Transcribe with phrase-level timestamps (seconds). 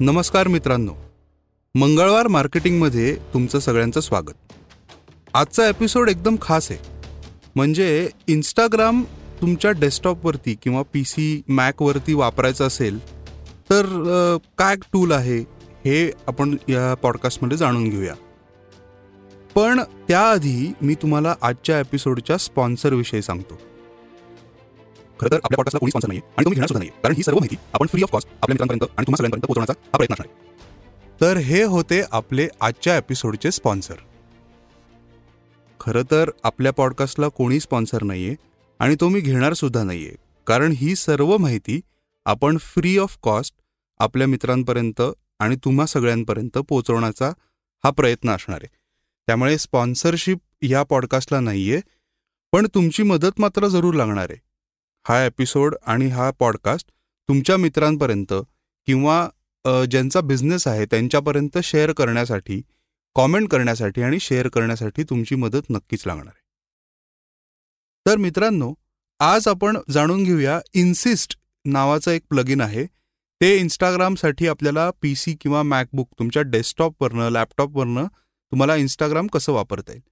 [0.00, 0.92] नमस्कार मित्रांनो.
[1.74, 4.52] मंगळवार मार्केटिंगमध्ये तुमचं सगळ्यांचं स्वागत.
[5.34, 6.80] आजचा एपिसोड एकदम खास आहे.
[7.56, 9.02] म्हणजे इंस्टाग्राम
[9.40, 12.98] तुमच्या डेस्कटॉपवरती किंवा पी सी मॅकवरती वापरायचं असेल
[13.70, 15.38] तर काय टूल आहे
[15.84, 18.14] हे आपण या पॉडकास्टमध्ये जाणून घेऊया.
[19.54, 23.58] पण त्याआधी मी तुम्हाला आजच्या एपिसोडच्या स्पॉन्सरविषयी सांगतो.
[25.20, 27.36] खरं तर आपल्या पॉडकास्टला कोणी स्पॉन्सर नाही आणि तुम्ही घेणार सुद्धा नाही कारण ही सर्व
[27.36, 30.46] माहिती आपण फ्री ऑफ कॉस्ट आपल्या मित्रांपर्यंत आणि तुम्हाला सगळ्यांपर्यंत पोहोचवण्याचा हा प्रयत्न असणार आहे.
[31.20, 33.94] तर हे होते आपले आजच्या एपिसोडचे स्पॉन्सर
[35.80, 38.34] खरं तर आपल्या पॉडकास्टला कोणी स्पॉन्सर नाहीये
[38.78, 40.14] आणि तो मी घेणार सुद्धा नाहीये.
[40.46, 41.80] कारण ही सर्व माहिती
[42.24, 43.54] आपण फ्री ऑफ कॉस्ट
[43.98, 45.02] आपल्या मित्रांपर्यंत
[45.38, 47.32] आणि तुम्हा सगळ्यांपर्यंत पोहोचवण्याचा
[47.84, 48.76] हा प्रयत्न असणार आहे.
[49.26, 51.80] त्यामुळे स्पॉन्सरशिप या पॉडकास्टला नाहीये
[52.52, 54.47] पण तुमची मदत मात्र जरूर लागणार आहे.
[55.06, 56.88] हा एपिसोड आणि हा पॉडकास्ट
[57.28, 58.32] तुमच्या मित्रांपर्यंत
[58.86, 59.28] किंवा
[59.90, 62.62] ज्यांचा बिझनेस आहे त्यांच्यापर्यंत शेअर करण्यासाठी
[63.14, 66.46] कॉमेंट करण्यासाठी आणि शेअर करण्यासाठी तुमची मदत नक्कीच लागणार आहे.
[68.06, 68.72] तर मित्रांनो
[69.20, 72.86] आज आपण जाणून घेऊया इन्सिस्ट नावाचं एक प्लगिन आहे.
[73.40, 78.06] ते इंस्टाग्रामसाठी आपल्याला पी सी किंवा मॅकबुक तुमच्या डेस्कटॉपवरनं लॅपटॉपवरनं
[78.52, 80.08] तुम्हाला इंस्टाग्राम कसं वापरता येईल?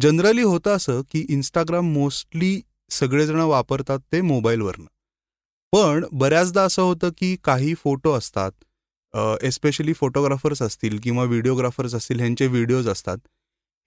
[0.00, 4.86] जनरली होतं असं की इंस्टाग्राम मोस्टली सगळेजण वापरतात ते मोबाईलवरनं.
[5.72, 8.52] पण बऱ्याचदा असं होतं की काही फोटो असतात
[9.44, 13.18] एस्पेशली फोटोग्राफर्स असतील किंवा व्हिडिओग्राफर्स असतील ह्यांचे व्हिडिओज असतात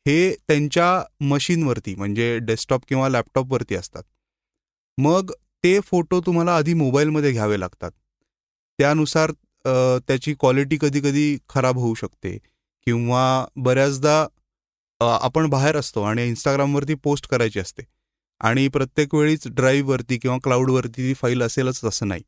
[0.05, 4.03] हे त्यांच्या मशीनवरती म्हणजे डेस्कटॉप किंवा लॅपटॉपवरती असतात.
[4.97, 5.31] मग
[5.63, 7.91] ते फोटो तुम्हाला आधी मोबाईलमध्ये घ्यावे लागतात.
[8.79, 9.31] त्यानुसार
[10.07, 12.37] त्याची क्वालिटी कधी कधी खराब होऊ शकते
[12.87, 14.25] किंवा बऱ्याचदा
[15.01, 17.83] आपण बाहेर असतो आणि इंस्टाग्रामवरती पोस्ट करायची असते.
[18.41, 22.21] आणि प्रत्येक वेळीच ड्राईव्हवरती किंवा क्लाउडवरती ती फाईल असेलच असं नाही.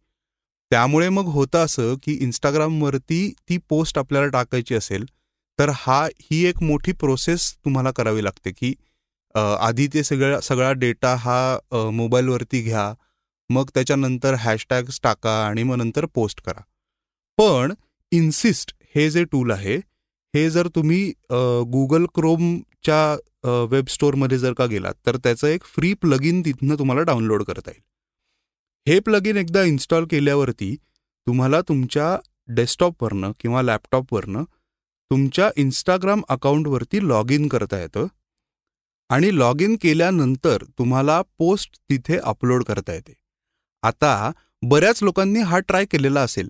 [0.71, 5.05] त्यामुळे मग होतं असं की इंस्टाग्रामवरती ती पोस्ट आपल्याला टाकायची असेल
[5.59, 8.73] तर हा ही एक मोठी प्रोसेस तुम्हाला करावी लागते की
[9.35, 12.93] आधी ते सगळ्या सगळा डेटा हा मोबाईलवरती घ्या
[13.49, 16.61] मग त्याच्यानंतर हॅशटॅग्स टाका आणि मग नंतर पोस्ट करा.
[17.37, 17.73] पण
[18.11, 19.75] इन्सिस्ट हे जे टूल आहे
[20.33, 21.03] हे जर तुम्ही
[21.71, 27.43] गुगल क्रोमच्या वेब स्टोअरमध्ये जर का गेलात तर त्याचं एक फ्री प्लगिन तिथनं तुम्हाला डाउनलोड
[27.43, 27.83] करता येईल.
[28.87, 30.75] हे प्लगिन एकदा इन्स्टॉल केल्यावरती
[31.27, 34.43] तुम्हाला तुमच्या डेस्कटॉपवरनं किंवा लॅपटॉपवरनं
[35.11, 38.05] तुमच्या इंस्टाग्राम अकाउंटवरती लॉग इन करता येतं
[39.09, 43.13] आणि लॉग इन केल्यानंतर तुम्हाला पोस्ट तिथे अपलोड करता येते.
[43.83, 44.31] आता
[44.61, 46.49] बऱ्याच लोकांनी हा ट्राय केलेला असेल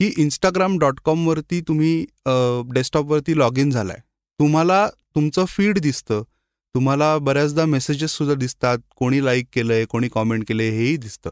[0.00, 2.04] की इंस्टाग्राम डॉट कॉमवरती तुम्ही
[2.74, 3.98] डेस्कटॉपवरती लॉग इन झालाय.
[4.40, 6.22] तुम्हाला तुमचं फीड दिसतं.
[6.74, 8.78] तुम्हाला बऱ्याचदा मेसेजेस सुद्धा दिसतात.
[8.96, 11.30] कोणी लाईक केलंय कोणी कॉमेंट केलंय हेही दिसतं.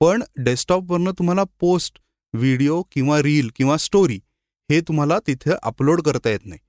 [0.00, 1.98] पण डेस्कटॉपवरनं तुम्हाला पोस्ट
[2.34, 4.18] व्हिडिओ किंवा रील किंवा स्टोरी
[4.70, 6.60] हे तुम्हाला तिथे अपलोड करता येत नाही.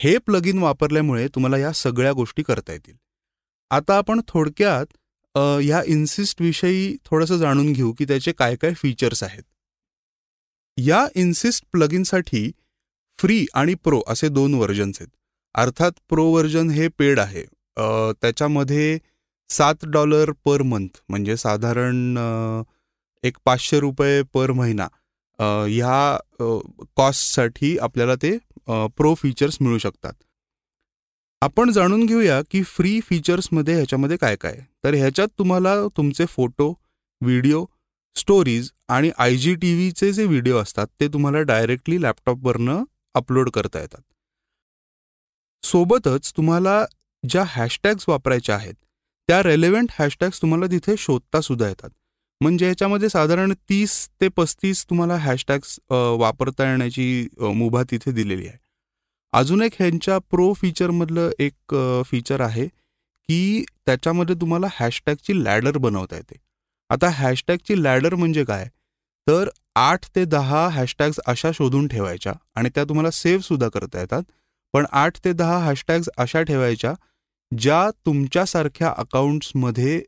[0.00, 2.96] हे प्लगिन वापरल्यामुळे तुम्हाला या सगळ्या गोष्टी करता येतील.
[3.70, 4.86] आता आपण थोडक्यात
[5.36, 9.42] ह्या इन्सिस्टविषयी थोडंसं जाणून घेऊ की त्याचे काय काय फीचर्स आहेत.
[10.78, 12.50] या इन्सिस्ट प्लगिनसाठी
[13.18, 15.14] फ्री आणि प्रो असे दोन व्हर्जन्स आहेत.
[15.56, 17.42] अर्थात प्रो व्हर्जन हे पेड आहे.
[18.22, 18.98] त्याच्यामध्ये
[19.50, 22.16] सात डॉलर पर मंथ म्हणजे साधारण
[23.24, 24.86] एक पाचशे रुपये पर महिना.
[25.38, 26.18] ह्या
[26.96, 28.36] कॉस्टसाठी आपल्याला ते
[28.96, 30.12] प्रो फीचर्स मिळू शकतात.
[31.42, 34.58] आपण जाणून घेऊया की फ्री फीचर्समध्ये ह्याच्यामध्ये काय काय.
[34.84, 36.72] तर ह्याच्यात तुम्हाला तुमचे फोटो
[37.20, 37.64] व्हिडिओ
[38.16, 42.82] स्टोरीज आणि आय जी टी व्हीचे जे व्हिडिओ असतात ते तुम्हाला डायरेक्टली लॅपटॉपवरनं
[43.14, 44.00] अपलोड करता येतात.
[45.66, 46.84] सोबतच तुम्हाला
[47.24, 48.74] ज्या हॅशटॅग्स वापरायच्या आहेत
[49.28, 51.90] त्या रेलेव्हंट हॅशटॅग्स तुम्हाला तिथे शोधता सुद्धा येतात.
[52.40, 55.78] म्हणजे याच्यामध्ये साधारण तीस ते पस्तीस तुम्हाला हॅशटॅग्स
[56.18, 58.56] वापरता येण्याची मुभा तिथे दिलेली आहे.
[59.32, 61.74] अजून एक ह्यांच्या प्रो फीचरमधलं एक
[62.06, 66.36] फीचर आहे की त्याच्यामध्ये तुम्हाला हॅशटॅगची लॅडर बनवता येते.
[66.90, 68.68] आता हॅशटॅगची लॅडर म्हणजे काय?
[69.26, 74.22] तर आठ ते दहा हॅशटॅग्स अशा शोधून ठेवायच्या आणि त्या तुम्हाला सेव्ह सुद्धा करता येतात.
[74.76, 76.92] पण आठ ते दहा हॅशटॅग्स अशा ठेवायच्या
[77.52, 80.00] ज्या तुमच्यासारख्या अकाउंट्समध्ये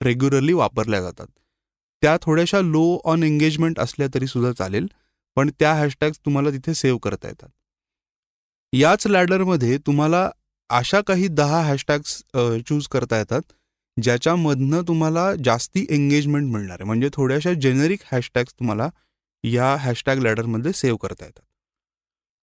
[0.00, 1.26] रेग्युलरली वापरल्या जातात.
[2.02, 4.86] त्या थोड्याशा लो ऑन एंगेजमेंट असल्या तरी सुद्धा चालेल
[5.36, 7.48] पण त्या हॅशटॅग्स तुम्हाला तिथे सेव्ह करता येतात.
[8.72, 10.28] याच लॅडरमध्ये तुम्हाला
[10.70, 12.22] अशा काही दहा हॅशटॅग्स
[12.68, 13.52] चूज करता येतात
[13.96, 16.86] ज्याच्यामधनं तुम्हाला जास्ती एंगेजमेंट मिळणार आहे.
[16.86, 18.88] म्हणजे थोड्याशा जेनेरिक हॅशटॅग्स तुम्हाला
[19.44, 21.42] या हॅशटॅग लॅडरमध्ये सेव्ह करता येतात.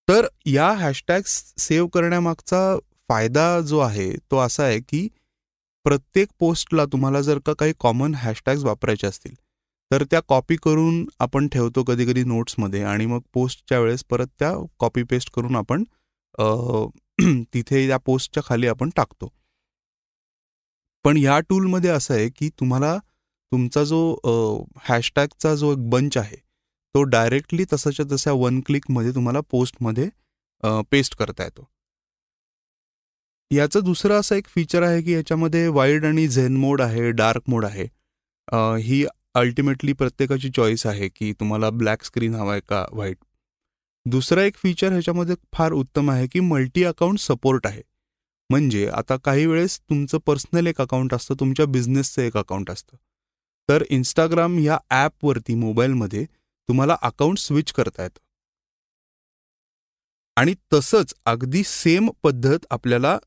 [0.07, 2.77] तर या हॅशटॅग्स सेव्ह करण्यामागचा
[3.09, 5.07] फायदा जो आहे तो असा आहे की
[5.85, 9.35] प्रत्येक पोस्टला तुम्हाला जर का काही कॉमन हॅशटॅग्स वापरायचे असतील
[9.91, 14.53] तर त्या कॉपी करून आपण ठेवतो कधी कधी नोट्समध्ये आणि मग पोस्टच्या वेळेस परत त्या
[14.79, 15.83] कॉपी पेस्ट करून आपण
[17.53, 19.33] तिथे या पोस्टच्या खाली आपण टाकतो.
[21.05, 22.97] पण या टूलमध्ये असं आहे की तुम्हाला
[23.51, 23.99] तुमचा जो
[24.79, 26.37] हॅशटॅगचा जो एक बंच आहे
[26.95, 30.09] तो डायरेक्टली तसाच्या तसा वन क्लिकमध्ये तुम्हाला पोस्टमध्ये
[30.91, 31.67] पेस्ट करता येतो.
[33.51, 37.65] याचं दुसरं असं एक फीचर आहे की याच्यामध्ये वाईड आणि झेन मोड आहे डार्क मोड
[37.65, 37.87] आहे.
[38.81, 39.05] ही
[39.35, 43.17] अल्टिमेटली प्रत्येकाची चॉईस आहे की तुम्हाला ब्लॅक स्क्रीन हवा आहे का व्हाईट
[44.05, 47.81] दुसरा एक फीचर ह्याच्यामध्ये फार उत्तम आहे की मल्टी अकाउंट सपोर्ट आहे.
[48.49, 52.97] म्हणजे आता काही वेळेस तुमचं पर्सनल एक अकाउंट असतं तुमच्या बिझनेसचं एक अकाउंट असतं.
[53.69, 56.25] तर इंस्टाग्राम या ॲपवरती मोबाईलमध्ये
[56.69, 58.19] तुम्हाला अकाउंट स्विच करता येतं
[60.37, 63.17] आणि तसंच अगदी सेम पद्धत आपल्याला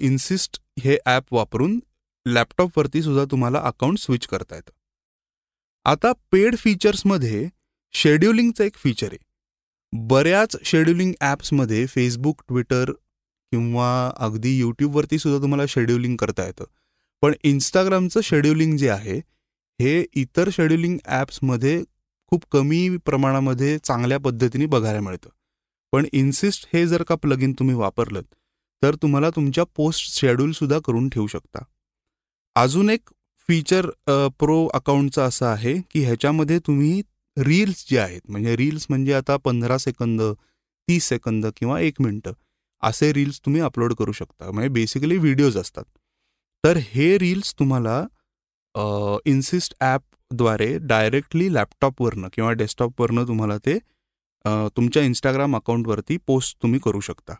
[0.00, 1.78] इन्सिस्ट हे ॲप वापरून
[2.26, 4.70] लॅपटॉपवरती सुद्धा तुम्हाला अकाउंट स्विच करता येतं
[5.86, 7.48] आता पेड फीचर्समध्ये
[7.94, 9.18] शेड्युलिंगचं एक फीचर आहे.
[9.92, 12.90] बऱ्याच शेड्युलिंग ॲप्समध्ये फेसबुक ट्विटर
[13.52, 16.64] किंवा अगदी यूट्यूबवरती सुद्धा तुम्हाला शेड्युलिंग करता येतं.
[17.22, 19.16] पण इंस्टाग्रामचं शेड्युलिंग जे आहे
[19.80, 21.82] हे इतर शेड्युलिंग ॲप्समध्ये
[22.32, 25.28] खूप कमी प्रमाणामध्ये चांगल्या पद्धतीने बघायला मिळतं.
[25.92, 28.22] पण इन्सिस्ट हे जर का प्लगिन तुम्ही वापरलं
[28.82, 31.62] तर तुम्हाला तुमच्या पोस्ट शेड्यूलसुद्धा करून ठेवू शकता.
[32.56, 33.10] अजून एक
[33.48, 33.88] फीचर
[34.38, 37.00] प्रो अकाउंटचा असं आहे की ह्याच्यामध्ये तुम्ही
[37.36, 40.22] रील्स जे आहेत म्हणजे रील्स म्हणजे आता पंधरा सेकंद
[40.88, 42.32] तीस सेकंद किंवा एक मिनटं
[42.82, 44.50] असे रील्स तुम्ही अपलोड करू शकता.
[44.50, 45.84] म्हणजे बेसिकली व्हिडिओज असतात.
[46.64, 48.00] तर हे रील्स तुम्हाला
[49.26, 53.78] इन्सिस्ट ॲप द्वारे डायरेक्टली लॅपटॉपवरनं किंवा डेस्कटॉपवरनं तुम्हाला ते
[54.76, 57.34] तुमच्या इंस्टाग्राम अकाउंटवरती पोस्ट तुम्ही करू शकता.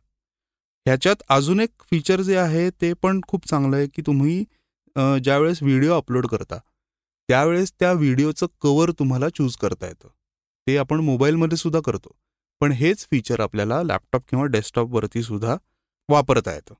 [0.86, 4.44] ह्याच्यात अजून एक फीचर जे आहे ते पण खूप चांगलं आहे की तुम्ही
[5.24, 6.58] ज्यावेळेस व्हिडिओ अपलोड करता
[7.28, 10.08] त्यावेळेस त्या व्हिडिओचं कवर तुम्हाला चूज करता येतं.
[10.66, 12.16] ते आपण मोबाईलमध्ये सुद्धा करतो.
[12.60, 15.56] पण हेच फीचर आपल्याला लॅपटॉप किंवा डेस्कटॉपवरती सुद्धा
[16.08, 16.74] वापरता येतं.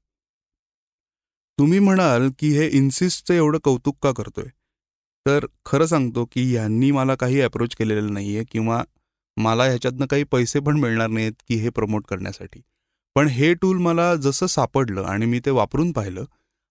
[1.59, 4.49] तुम्ही म्हणाल की हे इन्सिसचं एवढं कौतुक का करतोय?
[5.29, 8.83] तर खरं सांगतो की यांनी मला काही अप्रोच केलेलं नाही आहे किंवा
[9.37, 12.61] मला ह्याच्यातनं काही पैसे पण मिळणार नाहीत की हे प्रमोट करण्यासाठी.
[13.17, 16.25] पण हे टूल मला जसं सापडलं आणि मी ते वापरून पाहिलं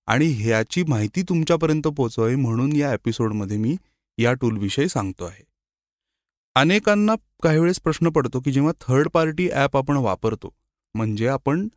[0.08, 3.76] आणि ह्याची माहिती तुमच्यापर्यंत पोचवावी म्हणून या एपिसोडमध्ये मी
[4.18, 5.44] या टूलविषयी सांगतो आहे.
[6.56, 10.54] अनेकांना काही वेळेस प्रश्न पडतो की जेव्हा थर्ड पार्टी ॲप आपण वापरतो
[10.96, 11.68] म्हणजे आपण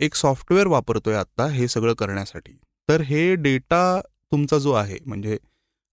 [0.00, 2.58] एक सॉफ्टवेअर वापरतोय आत्ता हे सगळं करण्यासाठी.
[2.88, 4.00] तर हे डेटा
[4.32, 5.38] तुमचा जो आहे म्हणजे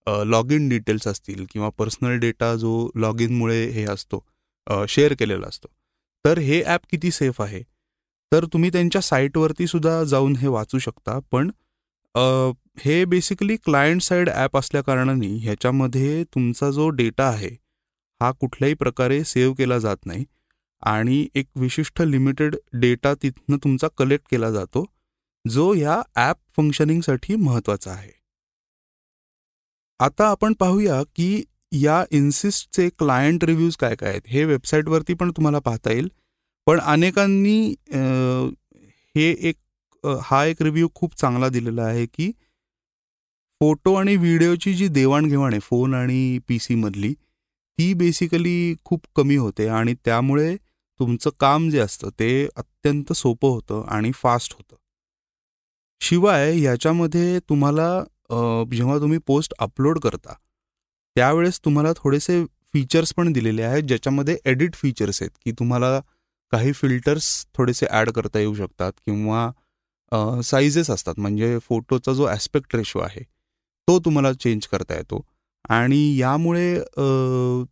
[0.06, 4.24] लॉग इन डिटेल्स असतील किंवा पर्सनल डेटा जो लॉग इनमुळे हे असतो
[4.88, 5.68] शेअर केलेला असतो.
[6.24, 7.62] तर हे ॲप किती सेफ आहे?
[8.32, 11.50] तर तुम्ही त्यांच्या साईटवरती सुद्धा जाऊन हे वाचू शकता पण
[12.78, 17.48] हे बेसिकली क्लायंट साईड ॲप असल्याकारणाने ह्याच्यामध्ये तुमचा जो डेटा आहे
[18.20, 20.24] हा कुठल्याही प्रकारे सेव्ह केला जात नाही.
[20.82, 24.84] आणि एक विशिष्ट लिमिटेड डेटा तिथनं तुमचा कलेक्ट केला जातो
[25.44, 28.10] जो ह्या ॲप फंक्शनिंगसाठी महत्त्वाचा आहे.
[30.00, 31.28] आता आपण पाहूया की
[31.72, 34.22] या इन्सिस्टचे क्लायंट रिव्ह्यूज काय काय आहेत?
[34.26, 36.08] हे वेबसाईटवरती पण तुम्हाला पाहता येईल.
[36.66, 37.58] पण अनेकांनी
[39.14, 39.56] हे एक
[40.22, 42.30] हा एक रिव्ह्यू खूप चांगला दिलेला आहे की
[43.60, 47.12] फोटो आणि व्हिडिओची जी देवाणघेवाण आहे फोन आणि पी सीमधली
[47.78, 50.54] ती बेसिकली खूप कमी होते आणि त्यामुळे
[51.00, 54.76] तुमचं काम जे असतं ते अत्यंत सोपं होतं आणि फास्ट होतं.
[56.00, 57.88] शिवाय याच्यामध्ये तुम्हाला
[58.30, 60.34] जेव्हा तुम्ही पोस्ट अपलोड करता
[61.16, 66.00] त्यावेळेस तुम्हाला थोडेसे फीचर्स पण दिलेले आहेत ज्याच्यामध्ये एडिट फीचर्स आहेत की तुम्हाला
[66.52, 71.14] काही फिल्टर्स थोडेसे ॲड करता येऊ शकतात किंवा साईजेस असतात.
[71.18, 73.22] म्हणजे फोटोचा जो ॲस्पेक्ट रेशो आहे
[73.88, 75.24] तो तुम्हाला चेंज करता येतो.
[75.68, 76.78] आणि यामुळे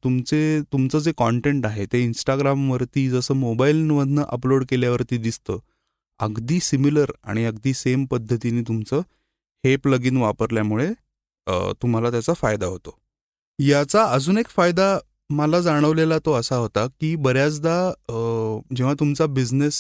[0.05, 5.59] तुमचे तुमचं जे कॉन्टेंट आहे ते इंस्टाग्रामवरती जसं मोबाईलमधनं अपलोड केल्यावरती दिसतं
[6.21, 9.03] अगदी सिमिलर आणि अगदी सेम पद्धतीने तुमचं
[9.64, 10.92] हे प्लगिन वापरल्यामुळे
[11.83, 12.99] तुम्हाला त्याचा फायदा होतो.
[13.59, 14.99] याचा अजून एक फायदा
[15.30, 17.92] मला जाणवलेला तो असा होता की बऱ्याचदा
[18.76, 19.78] जेव्हा तुमचा बिझनेस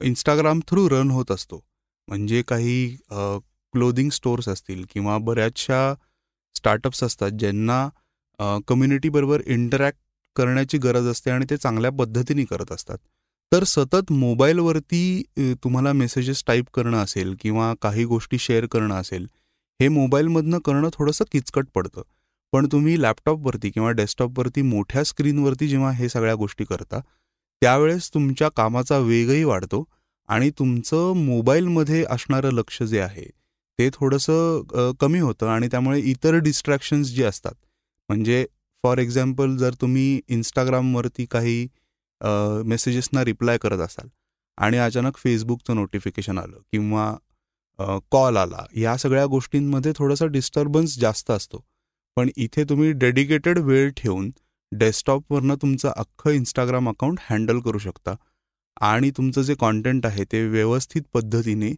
[0.00, 1.64] इंस्टाग्राम थ्रू रन होत असतो
[2.08, 5.94] म्हणजे काही क्लोदिंग स्टोर्स असतील किंवा बऱ्याचशा
[6.54, 7.88] स्टार्टअप्स असतात ज्यांना
[8.68, 9.98] कम्युनिटीबरोबर इंटरॅक्ट
[10.36, 12.98] करण्याची गरज असते आणि ते चांगल्या पद्धतीने करत असतात.
[13.52, 15.22] तर सतत मोबाईलवरती
[15.62, 19.26] तुम्हाला मेसेजेस टाईप करणं असेल किंवा काही गोष्टी शेअर करणं असेल
[19.80, 22.02] हे मोबाईलमधनं करणं थोडंसं किचकट पडतं.
[22.52, 27.00] पण तुम्ही लॅपटॉपवरती किंवा डेस्कटॉपवरती मोठ्या स्क्रीनवरती जेव्हा हे सगळ्या गोष्टी करता
[27.62, 29.84] त्यावेळेस तुमच्या कामाचा वेगही वाढतो
[30.28, 33.24] आणि तुमचं मोबाईलमध्ये असणारं लक्ष जे आहे
[33.78, 37.54] ते थोडंसं कमी होतं आणि त्यामुळे इतर डिस्ट्रॅक्शन्स जे असतात
[38.08, 38.44] म्हणजे
[38.84, 41.66] फॉर एक्झाम्पल जर तुम्ही इंस्टाग्रामवरती काही
[42.66, 44.08] मेसेजेसना रिप्लाय करत असाल
[44.58, 47.14] आणि अचानक फेसबुकचं नोटिफिकेशन आलं किंवा
[48.10, 51.64] कॉल आला या सगळ्या गोष्टींमध्ये थोडासा डिस्टर्बन्स जास्त असतो.
[52.16, 54.30] पण इथे तुम्ही डेडिकेटेड वेळ ठेवून
[54.72, 58.14] डेस्कटॉपवरनं तुमचं अख्खं इंस्टाग्राम अकाउंट हँडल करू शकता
[58.80, 61.72] आणि तुमचं जे कॉन्टेंट आहे ते व्यवस्थित पद्धतीने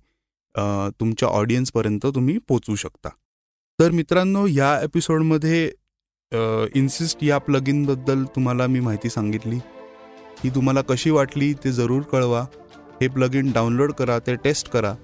[1.00, 3.08] तुमच्या ऑडियन्सपर्यंत तुम्ही पोचवू शकता.
[3.78, 5.64] तर मित्रांनो या एपिसोडमध्ये
[6.76, 9.58] इन्सिस्ट या प्लगिनबद्दल तुम्हाला मी माहिती सांगितली.
[10.44, 12.40] ही तुम्हाला कशी वाटली ते जरूर कळवा.
[13.00, 14.94] हे प्लगिन डाउनलोड करा ते टेस्ट करा.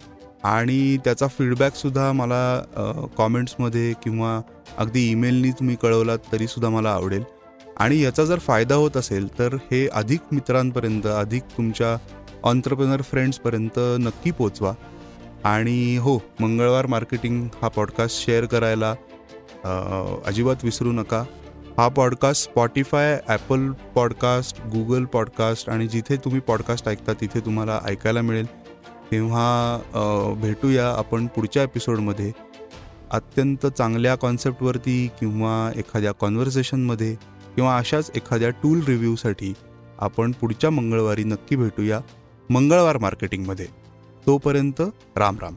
[0.45, 4.41] आणि त्याचा फीडबॅकसुद्धा मला कॉमेंट्समध्ये किंवा
[4.79, 7.23] अगदी ईमेलनी तुम्ही कळवलात तरीसुद्धा मला आवडेल.
[7.77, 11.97] आणि याचा जर फायदा होत असेल तर हे अधिक मित्रांपर्यंत अधिक तुमच्या
[12.43, 14.73] ऑन्टरप्रेनर फ्रेंड्सपर्यंत नक्की पोचवा.
[15.45, 18.95] आणि हो मंगळवार मार्केटिंग हा पॉडकास्ट शेअर करायला
[20.27, 21.25] अजिबात विसरू नका.
[21.79, 28.23] हा podcast Spotify Apple podcast Google podcast आणि जिथे तुम्ही पॉडकास्ट ऐकता तिथे तुम्हाला ऐकायला
[28.23, 28.47] मिळेल.
[29.13, 29.81] तेव्हा
[30.37, 32.33] भेटूया आपण पुढच्या एपिसोडमध्ये
[33.11, 37.15] अत्यंत चांगल्या कॉन्सेप्टवरती किंवा एखाद्या कॉन्व्हर्सेशनमध्ये
[37.55, 39.55] किंवा अशाच एखाद्या टूल रिव्ह्यूसाठी
[39.99, 42.01] आपण पुढच्या मंगळवारी नक्की भेटूया
[42.51, 43.67] मंगळवार मार्केटिंगमध्ये
[44.27, 44.83] तोपर्यंत
[45.17, 45.55] राम राम.